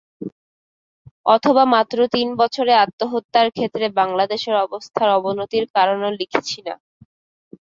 অথবা 1.25 1.63
মাত্র 1.73 1.97
তিন 2.13 2.27
বছরে 2.41 2.73
আত্মহত্যার 2.83 3.47
ক্ষেত্রে 3.51 3.85
বাংলাদেশের 3.99 4.55
অবস্থার 4.65 5.09
অবনতির 5.17 5.65
কারণেও 5.75 6.11
লিখছি 6.19 6.59
না। 6.61 6.73